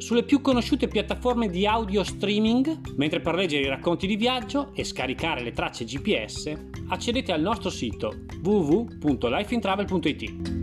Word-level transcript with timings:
sulle 0.00 0.22
più 0.22 0.40
conosciute 0.40 0.88
piattaforme 0.88 1.48
di 1.48 1.66
audio 1.66 2.02
streaming, 2.02 2.94
mentre 2.96 3.20
per 3.20 3.34
leggere 3.34 3.64
i 3.64 3.68
racconti 3.68 4.06
di 4.06 4.16
viaggio 4.16 4.72
e 4.74 4.82
scaricare 4.82 5.42
le 5.42 5.52
tracce 5.52 5.84
GPS 5.84 6.52
accedete 6.88 7.32
al 7.32 7.42
nostro 7.42 7.68
sito 7.68 8.24
www.lifeintravel.it. 8.42 10.58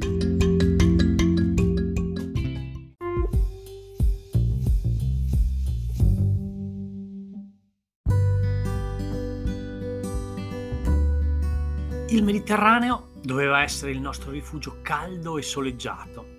Il 12.09 12.23
Mediterraneo 12.23 13.09
doveva 13.21 13.61
essere 13.61 13.91
il 13.91 13.99
nostro 13.99 14.31
rifugio 14.31 14.79
caldo 14.81 15.37
e 15.37 15.43
soleggiato 15.43 16.36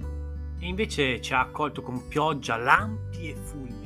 e 0.61 0.67
invece 0.67 1.21
ci 1.21 1.33
ha 1.35 1.41
accolto 1.41 1.83
con 1.83 2.09
pioggia, 2.09 2.57
lampi 2.57 3.31
e 3.31 3.37
fulmini. 3.37 3.77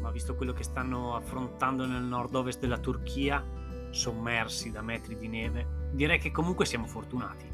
Ma 0.00 0.10
visto 0.10 0.34
quello 0.34 0.52
che 0.52 0.64
stanno 0.64 1.14
affrontando 1.14 1.86
nel 1.86 2.02
nord-ovest 2.02 2.58
della 2.58 2.78
Turchia, 2.78 3.44
sommersi 3.90 4.70
da 4.70 4.82
metri 4.82 5.16
di 5.16 5.28
neve, 5.28 5.88
direi 5.92 6.18
che 6.18 6.32
comunque 6.32 6.66
siamo 6.66 6.86
fortunati. 6.86 7.48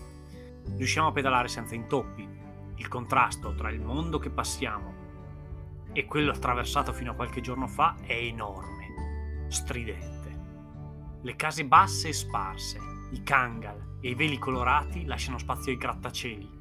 Riusciamo 0.77 1.09
a 1.09 1.13
pedalare 1.13 1.49
senza 1.49 1.75
intoppi. 1.75 2.45
Il 2.77 2.89
contrasto 2.89 3.55
tra 3.55 3.71
il 3.71 3.81
mondo 3.81 4.19
che 4.19 4.31
passiamo 4.31 5.05
e 5.93 6.05
quello 6.05 6.31
attraversato 6.31 6.93
fino 6.93 7.13
a 7.13 7.15
qualche 7.15 7.41
giorno 7.41 7.67
fa 7.67 7.97
è 8.03 8.13
enorme, 8.13 9.47
stridente. 9.49 10.15
Le 11.23 11.37
case 11.37 11.65
basse 11.65 12.09
e 12.09 12.13
sparse, 12.13 12.79
i 13.13 13.23
kangal 13.23 13.99
e 14.01 14.11
i 14.11 14.15
veli 14.15 14.39
colorati 14.39 15.05
lasciano 15.07 15.39
spazio 15.39 15.73
ai 15.73 15.79
grattacieli 15.79 16.56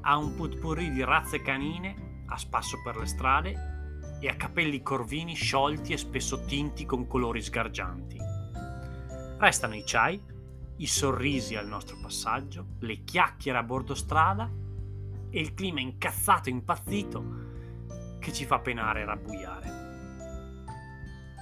ha 0.00 0.16
un 0.16 0.34
putpurri 0.34 0.90
di 0.90 1.02
razze 1.04 1.42
canine 1.42 2.24
a 2.26 2.36
spasso 2.36 2.80
per 2.82 2.96
le 2.96 3.06
strade 3.06 3.76
e 4.20 4.28
ha 4.28 4.36
capelli 4.36 4.82
corvini 4.82 5.34
sciolti 5.34 5.92
e 5.92 5.98
spesso 5.98 6.44
tinti 6.44 6.84
con 6.84 7.06
colori 7.06 7.40
sgargianti. 7.40 8.18
Restano 9.38 9.74
i 9.74 9.82
chai, 9.84 10.20
i 10.76 10.86
sorrisi 10.86 11.56
al 11.56 11.68
nostro 11.68 11.96
passaggio, 12.00 12.66
le 12.80 13.04
chiacchiere 13.04 13.58
a 13.58 13.62
bordo 13.62 13.94
strada 13.94 14.50
e 15.30 15.40
il 15.40 15.54
clima 15.54 15.80
incazzato 15.80 16.48
e 16.48 16.52
impazzito 16.52 17.46
che 18.18 18.32
ci 18.32 18.44
fa 18.44 18.58
penare 18.58 19.00
e 19.00 19.04
rabbuiare. 19.04 19.86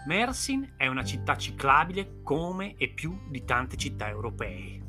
Mersin 0.06 0.75
è 0.77 0.87
una 0.87 1.05
città 1.05 1.37
ciclabile 1.37 2.22
come 2.22 2.77
e 2.77 2.89
più 2.89 3.28
di 3.28 3.45
tante 3.45 3.77
città 3.77 4.09
europee. 4.09 4.85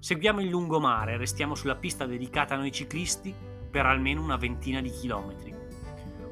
Seguiamo 0.00 0.40
il 0.40 0.48
lungomare 0.48 1.14
e 1.14 1.16
restiamo 1.16 1.56
sulla 1.56 1.74
pista 1.74 2.06
dedicata 2.06 2.54
a 2.54 2.56
noi 2.56 2.70
ciclisti 2.70 3.34
per 3.68 3.84
almeno 3.84 4.22
una 4.22 4.36
ventina 4.36 4.80
di 4.80 4.90
chilometri, 4.90 5.52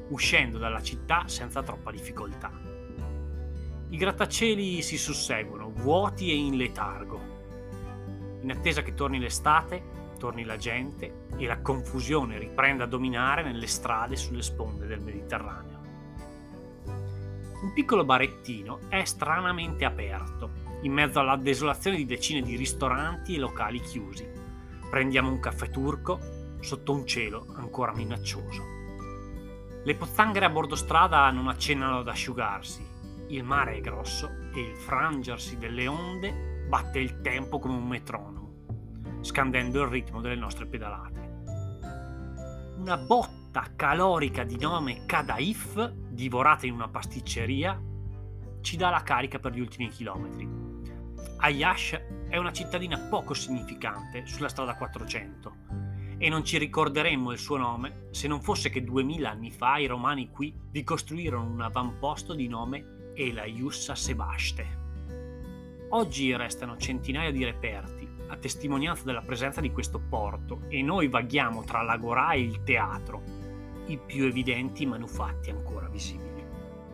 uscendo 0.07 0.57
dalla 0.57 0.81
città 0.81 1.27
senza 1.27 1.61
troppa 1.61 1.91
difficoltà. 1.91 2.49
I 3.89 3.97
grattacieli 3.97 4.81
si 4.81 4.97
susseguono, 4.97 5.69
vuoti 5.69 6.31
e 6.31 6.35
in 6.35 6.55
letargo. 6.55 7.19
In 8.41 8.51
attesa 8.51 8.83
che 8.83 8.93
torni 8.93 9.19
l'estate, 9.19 9.83
torni 10.17 10.45
la 10.45 10.57
gente 10.57 11.25
e 11.35 11.45
la 11.45 11.59
confusione 11.59 12.39
riprenda 12.39 12.85
a 12.85 12.87
dominare 12.87 13.43
nelle 13.43 13.67
strade 13.67 14.15
sulle 14.15 14.43
sponde 14.43 14.87
del 14.87 15.01
Mediterraneo. 15.01 15.81
Un 17.61 17.73
piccolo 17.73 18.05
barettino 18.05 18.79
è 18.87 19.03
stranamente 19.03 19.83
aperto 19.83 20.66
in 20.87 20.93
mezzo 20.93 21.19
alla 21.19 21.35
desolazione 21.35 21.97
di 21.97 22.05
decine 22.05 22.41
di 22.41 22.55
ristoranti 22.55 23.35
e 23.35 23.39
locali 23.39 23.79
chiusi. 23.81 24.27
Prendiamo 24.89 25.29
un 25.29 25.39
caffè 25.39 25.69
turco 25.69 26.19
sotto 26.61 26.93
un 26.93 27.05
cielo 27.05 27.45
ancora 27.55 27.93
minaccioso. 27.93 28.63
Le 29.83 29.95
pozzanghere 29.95 30.45
a 30.45 30.49
bordo 30.49 30.75
strada 30.75 31.29
non 31.29 31.49
accennano 31.49 31.99
ad 31.99 32.07
asciugarsi. 32.07 32.85
Il 33.27 33.43
mare 33.43 33.75
è 33.75 33.81
grosso 33.81 34.29
e 34.53 34.61
il 34.61 34.75
frangersi 34.75 35.57
delle 35.57 35.87
onde 35.87 36.65
batte 36.67 36.99
il 36.99 37.21
tempo 37.21 37.59
come 37.59 37.75
un 37.75 37.87
metronomo, 37.87 39.19
scandendo 39.21 39.81
il 39.81 39.89
ritmo 39.89 40.21
delle 40.21 40.35
nostre 40.35 40.65
pedalate. 40.65 41.25
Una 42.77 42.97
botta 42.97 43.71
calorica 43.75 44.43
di 44.43 44.57
nome 44.57 45.05
Kadaif, 45.05 45.91
divorata 46.09 46.65
in 46.65 46.73
una 46.73 46.87
pasticceria, 46.87 47.77
ci 48.61 48.77
dà 48.77 48.89
la 48.89 49.03
carica 49.03 49.39
per 49.39 49.51
gli 49.51 49.59
ultimi 49.59 49.89
chilometri. 49.89 50.66
Ayash 51.37 52.01
è 52.29 52.37
una 52.37 52.51
cittadina 52.51 52.97
poco 53.09 53.33
significante 53.33 54.25
sulla 54.25 54.49
strada 54.49 54.75
400 54.75 55.55
e 56.17 56.29
non 56.29 56.43
ci 56.43 56.57
ricorderemmo 56.57 57.31
il 57.31 57.37
suo 57.37 57.57
nome 57.57 58.07
se 58.11 58.27
non 58.27 58.41
fosse 58.41 58.69
che 58.69 58.83
duemila 58.83 59.29
anni 59.29 59.51
fa 59.51 59.77
i 59.77 59.85
romani 59.85 60.29
qui 60.29 60.53
vi 60.71 60.83
costruirono 60.83 61.49
un 61.49 61.61
avamposto 61.61 62.33
di 62.33 62.47
nome 62.47 63.11
Elaiussa 63.13 63.95
Sebaste. 63.95 64.85
Oggi 65.89 66.35
restano 66.35 66.75
centinaia 66.77 67.31
di 67.31 67.43
reperti 67.43 68.07
a 68.27 68.35
testimonianza 68.35 69.03
della 69.05 69.21
presenza 69.21 69.61
di 69.61 69.71
questo 69.71 69.99
porto 69.99 70.61
e 70.67 70.81
noi 70.81 71.07
vaghiamo 71.07 71.63
tra 71.63 71.81
l'agorà 71.81 72.31
e 72.33 72.41
il 72.41 72.63
teatro, 72.63 73.21
i 73.85 73.97
più 73.97 74.25
evidenti 74.25 74.85
manufatti 74.85 75.49
ancora 75.49 75.87
visibili. 75.87 76.45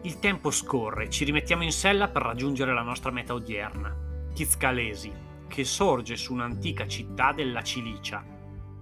Il 0.02 0.20
tempo 0.20 0.52
scorre, 0.52 1.10
ci 1.10 1.24
rimettiamo 1.24 1.64
in 1.64 1.72
sella 1.72 2.10
per 2.10 2.22
raggiungere 2.22 2.74
la 2.74 2.82
nostra 2.82 3.10
meta 3.10 3.34
odierna, 3.34 4.03
Chizcalesi, 4.34 5.14
che 5.48 5.64
sorge 5.64 6.16
su 6.16 6.34
un'antica 6.34 6.88
città 6.88 7.34
della 7.34 7.62
Cilicia, 7.62 8.26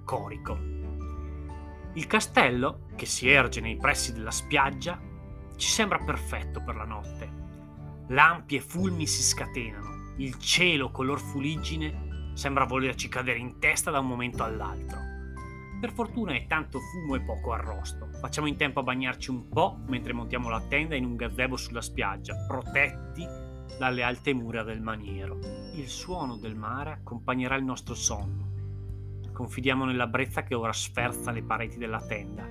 Corico. 0.06 0.58
Il 1.96 2.08
castello, 2.08 2.86
che 2.96 3.06
si 3.06 3.28
erge 3.28 3.60
nei 3.60 3.76
pressi 3.76 4.14
della 4.14 4.32
spiaggia, 4.32 4.98
ci 5.58 5.68
sembra 5.68 5.98
perfetto 5.98 6.64
per 6.64 6.76
la 6.76 6.86
notte. 6.86 7.30
Lampi 8.08 8.56
e 8.56 8.62
fulmi 8.62 9.06
si 9.06 9.22
scatenano, 9.22 10.14
il 10.20 10.38
cielo 10.38 10.90
color 10.90 11.20
fuliggine 11.20 12.32
sembra 12.34 12.64
volerci 12.64 13.10
cadere 13.10 13.40
in 13.40 13.60
testa 13.60 13.92
da 13.92 14.00
un 14.00 14.08
momento 14.08 14.44
all'altro. 14.44 15.00
Per 15.82 15.92
fortuna 15.92 16.34
è 16.34 16.48
tanto 16.48 16.80
fumo 16.80 17.16
e 17.16 17.24
poco 17.24 17.52
arrosto. 17.52 18.08
Facciamo 18.22 18.48
in 18.48 18.56
tempo 18.56 18.80
a 18.80 18.84
bagnarci 18.84 19.30
un 19.30 19.50
po' 19.50 19.82
mentre 19.86 20.14
montiamo 20.14 20.48
la 20.48 20.62
tenda 20.62 20.96
in 20.96 21.04
un 21.04 21.18
gazebo 21.18 21.58
sulla 21.58 21.82
spiaggia, 21.82 22.46
protetti 22.48 23.41
dalle 23.78 24.04
alte 24.04 24.34
mura 24.34 24.64
del 24.64 24.82
maniero. 24.82 25.40
Il 25.76 25.88
suono 25.88 26.38
del 26.38 26.56
mare 26.56 26.92
accompagnerà 26.92 27.56
il 27.56 27.64
nostro 27.64 27.96
sonno. 27.96 28.50
Confidiamo 29.32 29.86
nella 29.86 30.08
brezza 30.08 30.44
che 30.44 30.56
ora 30.56 30.74
sferza 30.74 31.32
le 31.32 31.44
pareti 31.44 31.78
della 31.78 32.02
tenda, 32.02 32.46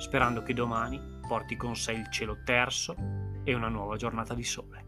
sperando 0.00 0.42
che 0.42 0.54
domani 0.54 1.00
porti 1.26 1.56
con 1.56 1.76
sé 1.76 1.92
il 1.92 2.10
cielo 2.10 2.38
terso 2.44 2.94
e 3.44 3.54
una 3.54 3.68
nuova 3.68 3.96
giornata 3.96 4.34
di 4.34 4.44
sole. 4.44 4.84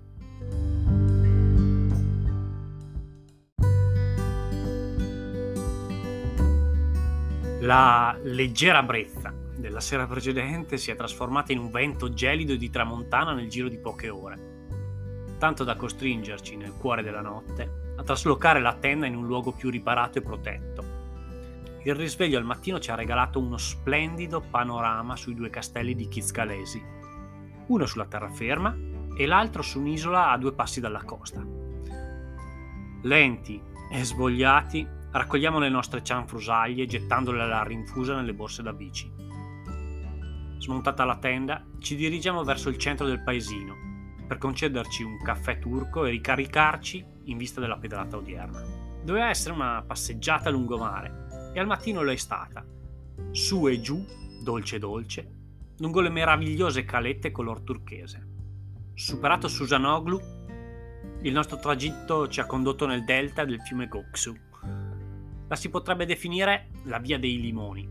La 7.60 8.16
leggera 8.22 8.82
brezza 8.82 9.34
della 9.56 9.80
sera 9.80 10.06
precedente 10.06 10.76
si 10.78 10.90
è 10.90 10.96
trasformata 10.96 11.52
in 11.52 11.58
un 11.58 11.70
vento 11.70 12.12
gelido 12.12 12.54
di 12.54 12.70
tramontana 12.70 13.34
nel 13.34 13.48
giro 13.48 13.68
di 13.68 13.78
poche 13.78 14.08
ore 14.08 14.57
tanto 15.38 15.64
da 15.64 15.76
costringerci 15.76 16.56
nel 16.56 16.74
cuore 16.76 17.02
della 17.02 17.20
notte 17.20 17.94
a 17.96 18.02
traslocare 18.02 18.60
la 18.60 18.74
tenda 18.74 19.06
in 19.06 19.16
un 19.16 19.26
luogo 19.26 19.52
più 19.52 19.70
riparato 19.70 20.18
e 20.18 20.22
protetto. 20.22 20.96
Il 21.84 21.94
risveglio 21.94 22.38
al 22.38 22.44
mattino 22.44 22.78
ci 22.78 22.90
ha 22.90 22.96
regalato 22.96 23.40
uno 23.40 23.56
splendido 23.56 24.40
panorama 24.40 25.16
sui 25.16 25.34
due 25.34 25.48
castelli 25.48 25.94
di 25.94 26.08
Chizcalesi, 26.08 26.82
uno 27.66 27.86
sulla 27.86 28.06
terraferma 28.06 28.76
e 29.16 29.26
l'altro 29.26 29.62
su 29.62 29.78
un'isola 29.80 30.30
a 30.30 30.38
due 30.38 30.52
passi 30.52 30.80
dalla 30.80 31.02
costa. 31.02 31.44
Lenti 33.02 33.60
e 33.90 34.04
svogliati, 34.04 34.86
raccogliamo 35.10 35.58
le 35.58 35.68
nostre 35.68 36.02
cianfrusaglie 36.02 36.86
gettandole 36.86 37.42
alla 37.42 37.62
rinfusa 37.62 38.14
nelle 38.14 38.34
borse 38.34 38.62
da 38.62 38.72
bici. 38.72 39.10
Smontata 40.58 41.04
la 41.04 41.16
tenda, 41.16 41.64
ci 41.78 41.96
dirigiamo 41.96 42.44
verso 42.44 42.68
il 42.68 42.76
centro 42.76 43.06
del 43.06 43.22
paesino 43.22 43.87
per 44.28 44.38
concederci 44.38 45.02
un 45.02 45.20
caffè 45.22 45.58
turco 45.58 46.04
e 46.04 46.10
ricaricarci 46.10 47.04
in 47.24 47.38
vista 47.38 47.60
della 47.60 47.78
pedalata 47.78 48.18
odierna. 48.18 48.62
Doveva 49.02 49.30
essere 49.30 49.54
una 49.54 49.82
passeggiata 49.84 50.50
lungomare 50.50 51.52
e 51.54 51.58
al 51.58 51.66
mattino 51.66 52.02
lo 52.02 52.12
è 52.12 52.16
stata. 52.16 52.64
Su 53.30 53.66
e 53.66 53.80
giù, 53.80 54.04
dolce 54.42 54.78
dolce, 54.78 55.30
lungo 55.78 56.00
le 56.00 56.10
meravigliose 56.10 56.84
calette 56.84 57.30
color 57.30 57.62
turchese. 57.62 58.26
Superato 58.94 59.48
Susanoglu, 59.48 60.20
il 61.22 61.32
nostro 61.32 61.58
tragitto 61.58 62.28
ci 62.28 62.40
ha 62.40 62.46
condotto 62.46 62.86
nel 62.86 63.04
delta 63.04 63.44
del 63.44 63.62
fiume 63.62 63.88
Goksu. 63.88 64.36
La 65.48 65.56
si 65.56 65.70
potrebbe 65.70 66.04
definire 66.04 66.68
la 66.84 66.98
via 66.98 67.18
dei 67.18 67.40
limoni. 67.40 67.88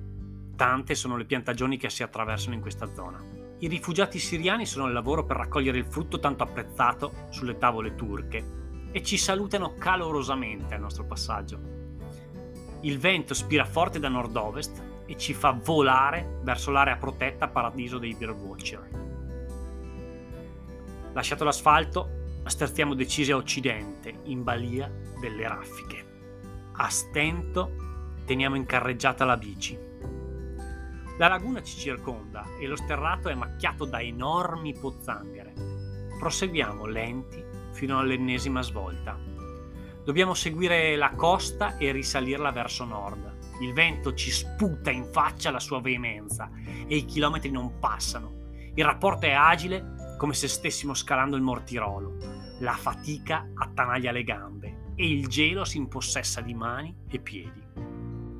Tante 0.55 0.93
sono 0.93 1.17
le 1.17 1.25
piantagioni 1.25 1.77
che 1.77 1.89
si 1.89 2.03
attraversano 2.03 2.53
in 2.53 2.61
questa 2.61 2.93
zona. 2.93 3.36
I 3.59 3.67
rifugiati 3.67 4.19
siriani 4.19 4.67
sono 4.67 4.85
al 4.85 4.93
lavoro 4.93 5.25
per 5.25 5.37
raccogliere 5.37 5.79
il 5.79 5.87
frutto 5.87 6.19
tanto 6.19 6.43
apprezzato 6.43 7.25
sulle 7.29 7.57
tavole 7.57 7.95
turche 7.95 8.89
e 8.91 9.01
ci 9.01 9.17
salutano 9.17 9.73
calorosamente 9.73 10.75
al 10.75 10.81
nostro 10.81 11.05
passaggio. 11.05 11.59
Il 12.81 12.99
vento 12.99 13.33
spira 13.33 13.65
forte 13.65 13.99
da 13.99 14.09
nord-ovest 14.09 14.83
e 15.07 15.17
ci 15.17 15.33
fa 15.33 15.51
volare 15.51 16.39
verso 16.43 16.69
l'area 16.69 16.97
protetta 16.97 17.47
paradiso 17.47 17.97
dei 17.97 18.13
birdwatcher. 18.13 18.89
Lasciato 21.13 21.43
l'asfalto, 21.43 22.41
sterziamo 22.45 22.93
decisi 22.93 23.31
a 23.31 23.37
occidente, 23.37 24.19
in 24.25 24.43
balia 24.43 24.87
delle 25.19 25.47
raffiche. 25.47 26.05
A 26.73 26.89
stento 26.89 27.71
teniamo 28.23 28.55
in 28.55 28.67
carreggiata 28.67 29.25
la 29.25 29.35
bici. 29.35 29.86
La 31.17 31.27
laguna 31.27 31.63
ci 31.63 31.75
circonda 31.77 32.45
e 32.59 32.67
lo 32.67 32.75
sterrato 32.75 33.29
è 33.29 33.33
macchiato 33.33 33.85
da 33.85 33.99
enormi 33.99 34.77
pozzanghere. 34.77 35.51
Proseguiamo 36.19 36.85
lenti 36.85 37.43
fino 37.71 37.97
all'ennesima 37.97 38.61
svolta. 38.61 39.17
Dobbiamo 40.03 40.35
seguire 40.35 40.95
la 40.95 41.09
costa 41.15 41.77
e 41.77 41.91
risalirla 41.91 42.51
verso 42.51 42.85
nord. 42.85 43.35
Il 43.61 43.73
vento 43.73 44.13
ci 44.13 44.29
sputa 44.29 44.91
in 44.91 45.05
faccia 45.11 45.49
la 45.49 45.59
sua 45.59 45.81
veemenza 45.81 46.51
e 46.87 46.95
i 46.95 47.05
chilometri 47.05 47.49
non 47.49 47.79
passano. 47.79 48.51
Il 48.75 48.85
rapporto 48.85 49.25
è 49.25 49.31
agile 49.31 50.15
come 50.19 50.35
se 50.35 50.47
stessimo 50.47 50.93
scalando 50.93 51.35
il 51.35 51.41
mortirolo. 51.41 52.15
La 52.59 52.73
fatica 52.73 53.49
attanaglia 53.55 54.11
le 54.11 54.23
gambe 54.23 54.91
e 54.93 55.09
il 55.09 55.27
gelo 55.27 55.65
si 55.65 55.77
impossessa 55.77 56.41
di 56.41 56.53
mani 56.53 56.95
e 57.09 57.19
piedi. 57.19 57.86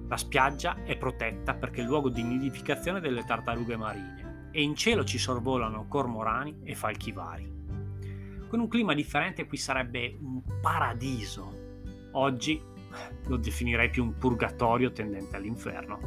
La 0.07 0.18
spiaggia 0.18 0.83
è 0.83 0.98
protetta 0.98 1.54
perché 1.54 1.80
è 1.80 1.83
il 1.83 1.89
luogo 1.89 2.09
di 2.09 2.24
nidificazione 2.24 3.01
delle 3.01 3.25
tartarughe 3.25 3.75
marine 3.75 4.50
e 4.51 4.62
in 4.62 4.75
cielo 4.75 5.04
ci 5.04 5.18
sorvolano 5.18 5.88
cormorani 5.88 6.62
e 6.63 6.75
falchi 6.75 7.12
vari. 7.12 7.56
Con 8.48 8.62
un 8.62 8.69
clima 8.69 8.94
differente 8.94 9.45
qui 9.45 9.57
sarebbe 9.57 10.18
un 10.21 10.42
paradiso. 10.62 11.65
Oggi 12.13 12.62
lo 13.25 13.36
definirei 13.36 13.89
più 13.89 14.04
un 14.04 14.18
purgatorio 14.18 14.94
tendente 14.94 15.36
all'inferno. 15.36 16.00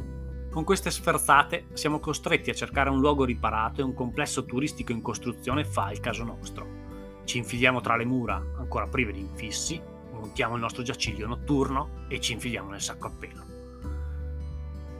Con 0.49 0.63
queste 0.63 0.89
sferzate 0.89 1.67
siamo 1.73 1.99
costretti 1.99 2.49
a 2.49 2.55
cercare 2.55 2.89
un 2.89 2.99
luogo 2.99 3.23
riparato 3.23 3.81
e 3.81 3.83
un 3.83 3.93
complesso 3.93 4.43
turistico 4.45 4.91
in 4.91 5.01
costruzione 5.01 5.63
fa 5.63 5.91
il 5.91 5.99
caso 5.99 6.23
nostro. 6.23 6.79
Ci 7.23 7.37
infiliamo 7.37 7.79
tra 7.79 7.95
le 7.95 8.05
mura 8.05 8.35
ancora 8.57 8.87
prive 8.87 9.13
di 9.13 9.19
infissi, 9.19 9.79
montiamo 10.11 10.55
il 10.55 10.61
nostro 10.61 10.81
giaciglio 10.81 11.27
notturno 11.27 12.05
e 12.09 12.19
ci 12.19 12.33
infiliamo 12.33 12.71
nel 12.71 12.81
sacco 12.81 13.07
a 13.07 13.11
pelo. 13.11 13.50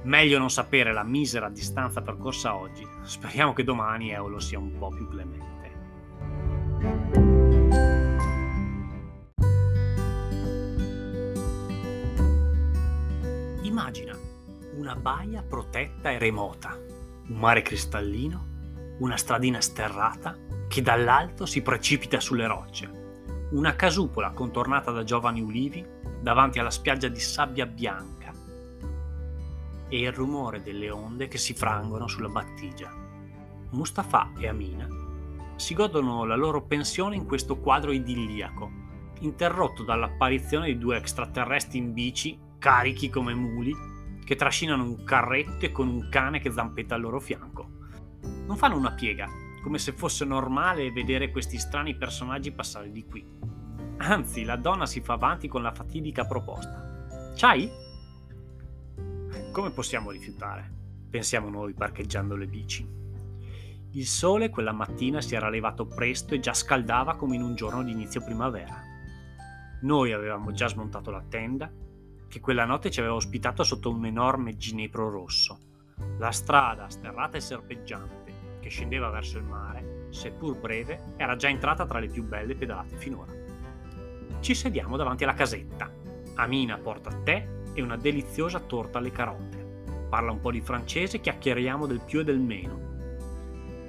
Meglio 0.03 0.39
non 0.39 0.50
sapere 0.50 0.94
la 0.94 1.03
misera 1.03 1.48
distanza 1.50 2.01
percorsa 2.01 2.56
oggi. 2.56 2.88
Speriamo 3.03 3.53
che 3.53 3.63
domani 3.63 4.12
Eolo 4.12 4.39
sia 4.39 4.57
un 4.57 4.75
po' 4.77 4.89
più 4.89 5.07
clemente. 5.07 5.50
Immagina 13.62 14.18
una 14.77 14.95
baia 14.95 15.44
protetta 15.44 16.09
e 16.09 16.18
remota, 16.18 16.75
un 17.27 17.38
mare 17.38 17.62
cristallino, 17.62 18.95
una 19.00 19.18
stradina 19.18 19.62
sterrata 19.62 20.36
che 20.68 20.81
dall'alto 20.81 21.45
si 21.45 21.62
precipita 21.62 22.19
sulle 22.19 22.47
rocce, 22.47 22.89
una 23.51 23.75
casupola 23.75 24.31
contornata 24.31 24.89
da 24.89 25.04
giovani 25.04 25.42
ulivi 25.42 25.86
davanti 26.21 26.57
alla 26.57 26.71
spiaggia 26.71 27.07
di 27.07 27.19
sabbia 27.19 27.65
bianca 27.65 28.20
e 29.91 29.99
il 29.99 30.13
rumore 30.13 30.63
delle 30.63 30.89
onde 30.89 31.27
che 31.27 31.38
si 31.38 31.53
frangono 31.53 32.07
sulla 32.07 32.29
battigia. 32.29 32.89
Mustafa 33.71 34.31
e 34.39 34.47
Amina 34.47 34.88
si 35.61 35.75
godono 35.75 36.25
la 36.25 36.35
loro 36.35 36.63
pensione 36.63 37.15
in 37.15 37.27
questo 37.27 37.59
quadro 37.59 37.91
idilliaco, 37.91 38.71
interrotto 39.19 39.83
dall'apparizione 39.83 40.67
di 40.67 40.77
due 40.79 40.97
extraterrestri 40.97 41.77
in 41.77 41.93
bici, 41.93 42.39
carichi 42.57 43.09
come 43.09 43.35
muli, 43.35 43.71
che 44.25 44.35
trascinano 44.35 44.83
un 44.83 45.03
carretto 45.03 45.65
e 45.65 45.71
con 45.71 45.88
un 45.88 46.07
cane 46.09 46.39
che 46.39 46.51
zampetta 46.51 46.95
al 46.95 47.01
loro 47.01 47.19
fianco. 47.19 47.69
Non 48.47 48.57
fanno 48.57 48.75
una 48.75 48.94
piega, 48.94 49.27
come 49.61 49.77
se 49.77 49.91
fosse 49.91 50.25
normale 50.25 50.91
vedere 50.91 51.29
questi 51.29 51.59
strani 51.59 51.95
personaggi 51.95 52.51
passare 52.51 52.91
di 52.91 53.05
qui. 53.05 53.23
Anzi, 53.97 54.44
la 54.44 54.55
donna 54.55 54.87
si 54.87 55.01
fa 55.01 55.13
avanti 55.13 55.47
con 55.47 55.61
la 55.61 55.71
fatidica 55.71 56.25
proposta. 56.25 57.31
C'hai? 57.35 57.69
Come 59.51 59.71
possiamo 59.71 60.12
rifiutare? 60.12 60.71
Pensiamo 61.09 61.50
noi 61.50 61.74
parcheggiando 61.74 62.38
le 62.38 62.48
bici. 62.48 62.88
Il 63.92 64.07
sole 64.07 64.50
quella 64.50 64.71
mattina 64.71 65.19
si 65.19 65.36
era 65.36 65.50
levato 65.50 65.86
presto 65.86 66.33
e 66.33 66.39
già 66.39 66.53
scaldava 66.53 67.18
come 67.18 67.36
in 67.36 67.42
un 67.42 67.53
giorno 67.53 67.83
di 67.83 67.92
inizio 67.92 68.24
primavera. 68.24 68.81
Noi 69.81 70.13
avevamo 70.13 70.53
già 70.53 70.69
smontato 70.69 71.12
la 71.12 71.25
tenda 71.27 71.69
che 72.30 72.39
quella 72.39 72.63
notte 72.63 72.89
ci 72.89 73.01
aveva 73.01 73.15
ospitato 73.15 73.63
sotto 73.63 73.89
un 73.89 74.06
enorme 74.06 74.56
ginepro 74.56 75.09
rosso. 75.09 75.59
La 76.18 76.31
strada, 76.31 76.88
sterrata 76.88 77.36
e 77.36 77.42
serpeggiante, 77.42 78.33
che 78.62 78.69
scendeva 78.69 79.09
verso 79.09 79.38
il 79.38 79.44
mare, 79.44 80.07
seppur 80.12 80.57
breve, 80.57 81.15
era 81.18 81.35
già 81.35 81.49
entrata 81.49 81.85
tra 81.85 81.99
le 81.99 82.07
più 82.07 82.23
belle 82.23 82.56
pedalate 82.56 82.95
finora. 82.95 83.33
Ci 84.40 84.56
sediamo 84.56 84.95
davanti 84.95 85.25
alla 85.25 85.33
casetta. 85.33 85.92
Amina 86.35 86.78
porta 86.78 87.11
tè 87.11 87.59
e 87.73 87.81
una 87.81 87.97
deliziosa 87.97 88.59
torta 88.59 88.97
alle 88.97 89.11
carote. 89.11 89.83
Parla 90.09 90.31
un 90.31 90.40
po' 90.40 90.51
di 90.51 90.61
francese 90.61 91.19
chiacchieriamo 91.19 91.85
del 91.85 92.01
più 92.06 92.19
e 92.19 92.23
del 92.23 92.40
meno. 92.40 92.90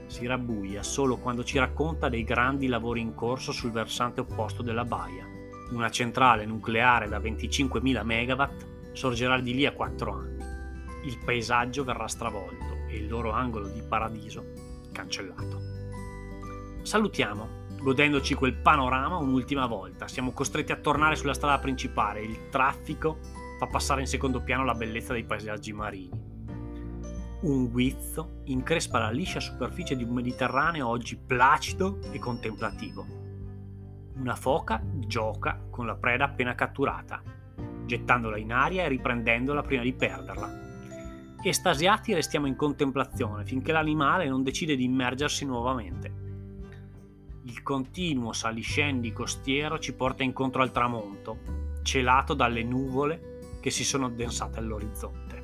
Si 0.07 0.27
rabbuia 0.27 0.83
solo 0.83 1.17
quando 1.17 1.45
ci 1.45 1.59
racconta 1.59 2.09
dei 2.09 2.25
grandi 2.25 2.67
lavori 2.67 3.01
in 3.01 3.15
corso 3.15 3.53
sul 3.53 3.71
versante 3.71 4.21
opposto 4.21 4.62
della 4.62 4.85
baia 4.85 5.33
una 5.73 5.91
centrale 5.91 6.45
nucleare 6.45 7.09
da 7.09 7.19
25.000 7.19 8.05
MW 8.05 8.93
sorgerà 8.93 9.41
di 9.41 9.55
lì 9.55 9.67
a 9.67 9.73
4 9.73 10.12
anni. 10.12 10.45
Il 11.05 11.19
paesaggio 11.25 11.85
verrà 11.85 12.07
stravolto 12.07 12.87
e 12.89 12.97
il 12.97 13.09
loro 13.09 13.33
angolo 13.33 13.69
di 13.69 13.83
paradiso 13.83 14.45
cancellato. 14.93 15.61
Salutiamo, 16.83 17.67
godendoci 17.81 18.35
quel 18.35 18.55
panorama 18.55 19.17
un'ultima 19.17 19.67
volta. 19.67 20.09
Siamo 20.09 20.33
costretti 20.33 20.73
a 20.73 20.77
tornare 20.77 21.17
sulla 21.17 21.35
strada 21.35 21.59
principale. 21.59 22.23
Il 22.23 22.49
traffico 22.51 23.19
fa 23.62 23.69
passare 23.69 24.00
in 24.00 24.09
secondo 24.09 24.40
piano 24.40 24.64
la 24.64 24.75
bellezza 24.75 25.12
dei 25.12 25.23
paesaggi 25.23 25.73
marini. 25.73 26.11
Un 27.42 27.71
guizzo 27.71 28.40
increspa 28.47 28.99
la 28.99 29.11
liscia 29.11 29.38
superficie 29.38 29.95
di 29.95 30.02
un 30.02 30.14
Mediterraneo 30.14 30.88
oggi 30.88 31.16
placido 31.16 32.00
e 32.11 32.19
contemplativo 32.19 33.21
una 34.14 34.35
foca 34.37 34.83
gioca 34.85 35.61
con 35.71 35.87
la 35.87 35.95
preda 35.95 36.25
appena 36.25 36.54
catturata, 36.54 37.23
gettandola 37.87 38.37
in 38.37 38.52
aria 38.52 38.85
e 38.85 38.88
riprendendola 38.88 39.62
prima 39.62 39.83
di 39.83 39.92
perderla. 39.92 40.61
Estasiati 41.42 42.14
restiamo 42.14 42.47
in 42.47 42.54
contemplazione 42.54 43.45
finché 43.45 43.73
l'animale 43.73 44.28
non 44.28 44.42
decide 44.42 44.76
di 44.76 44.85
immergersi 44.85 45.45
nuovamente. 45.45 46.21
Il 47.45 47.62
continuo 47.62 48.33
saliscendi 48.33 49.12
costiero 49.12 49.78
ci 49.78 49.95
porta 49.95 50.23
incontro 50.23 50.62
al 50.62 50.71
tramonto, 50.71 51.38
celato 51.83 52.35
dalle 52.35 52.62
nuvole 52.62 53.31
che 53.62 53.71
si 53.71 53.85
sono 53.85 54.07
addensate 54.07 54.59
all'orizzonte. 54.59 55.42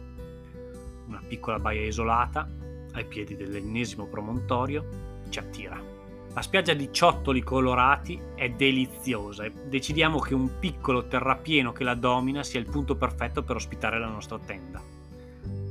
Una 1.06 1.22
piccola 1.26 1.60
baia 1.60 1.86
isolata, 1.86 2.50
ai 2.92 3.04
piedi 3.04 3.36
dell'ennesimo 3.36 4.06
promontorio, 4.06 5.22
ci 5.28 5.38
attira. 5.38 5.80
La 6.34 6.42
spiaggia 6.42 6.74
di 6.74 6.92
ciottoli 6.92 7.42
colorati 7.42 8.20
è 8.34 8.50
deliziosa 8.50 9.44
e 9.44 9.52
decidiamo 9.52 10.18
che 10.18 10.34
un 10.34 10.58
piccolo 10.58 11.06
terrapieno 11.06 11.70
che 11.72 11.84
la 11.84 11.94
domina 11.94 12.42
sia 12.42 12.58
il 12.58 12.68
punto 12.68 12.96
perfetto 12.96 13.44
per 13.44 13.54
ospitare 13.54 14.00
la 14.00 14.08
nostra 14.08 14.38
tenda. 14.40 14.82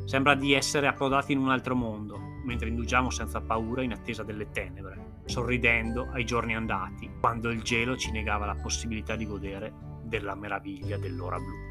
Sembra 0.05 0.33
di 0.33 0.53
essere 0.53 0.87
approdati 0.87 1.33
in 1.33 1.39
un 1.39 1.49
altro 1.49 1.75
mondo, 1.75 2.17
mentre 2.45 2.69
indugiamo 2.69 3.09
senza 3.09 3.41
paura 3.41 3.83
in 3.83 3.91
attesa 3.91 4.23
delle 4.23 4.49
tenebre, 4.51 5.21
sorridendo 5.25 6.07
ai 6.13 6.23
giorni 6.23 6.55
andati, 6.55 7.11
quando 7.19 7.49
il 7.49 7.61
gelo 7.61 7.97
ci 7.97 8.11
negava 8.11 8.45
la 8.45 8.55
possibilità 8.55 9.17
di 9.17 9.27
godere 9.27 9.73
della 10.03 10.33
meraviglia 10.33 10.97
dell'ora 10.97 11.37
blu. 11.37 11.66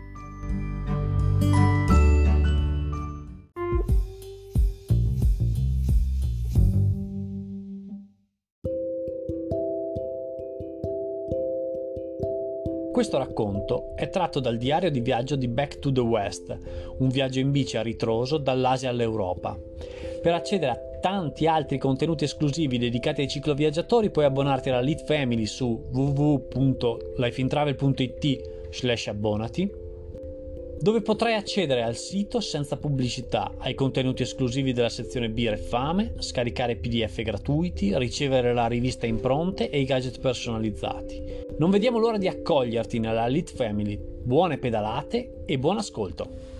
Questo 12.96 13.18
racconto 13.18 13.92
è 13.94 14.08
tratto 14.08 14.40
dal 14.40 14.56
diario 14.56 14.90
di 14.90 15.00
viaggio 15.00 15.36
di 15.36 15.48
Back 15.48 15.80
to 15.80 15.92
the 15.92 16.00
West, 16.00 16.58
un 16.96 17.08
viaggio 17.08 17.40
in 17.40 17.50
bici 17.50 17.76
a 17.76 17.82
ritroso 17.82 18.38
dall'Asia 18.38 18.88
all'Europa. 18.88 19.54
Per 20.22 20.32
accedere 20.32 20.72
a 20.72 20.80
tanti 20.98 21.46
altri 21.46 21.76
contenuti 21.76 22.24
esclusivi 22.24 22.78
dedicati 22.78 23.20
ai 23.20 23.28
cicloviaggiatori 23.28 24.08
puoi 24.08 24.24
abbonarti 24.24 24.70
alla 24.70 24.80
Lead 24.80 25.04
Family 25.04 25.44
su 25.44 25.78
www.lifeintravel.it 25.92 28.70
slash 28.70 29.08
abbonati 29.08 29.70
dove 30.80 31.00
potrai 31.00 31.34
accedere 31.34 31.82
al 31.82 31.96
sito 31.96 32.40
senza 32.40 32.76
pubblicità, 32.76 33.54
ai 33.58 33.74
contenuti 33.74 34.22
esclusivi 34.22 34.72
della 34.72 34.88
sezione 34.88 35.30
Birra 35.30 35.54
e 35.54 35.58
Fame, 35.58 36.14
scaricare 36.18 36.76
PDF 36.76 37.22
gratuiti, 37.22 37.96
ricevere 37.96 38.52
la 38.52 38.66
rivista 38.66 39.06
impronte 39.06 39.70
e 39.70 39.80
i 39.80 39.84
gadget 39.84 40.20
personalizzati. 40.20 41.44
Non 41.58 41.70
vediamo 41.70 41.98
l'ora 41.98 42.18
di 42.18 42.28
accoglierti 42.28 42.98
nella 42.98 43.26
Elite 43.26 43.52
Family. 43.54 43.98
Buone 43.98 44.58
pedalate 44.58 45.42
e 45.46 45.58
buon 45.58 45.78
ascolto! 45.78 46.55